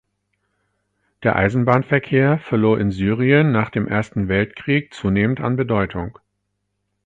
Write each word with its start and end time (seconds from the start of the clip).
Der 1.21 1.35
Eisenbahnverkehr 1.35 2.39
verlor 2.39 2.79
in 2.79 2.89
Syrien 2.89 3.51
nach 3.51 3.69
dem 3.69 3.87
Ersten 3.87 4.29
Weltkrieg 4.29 4.95
zunehmend 4.95 5.41
an 5.41 5.57
Bedeutung. 5.57 6.17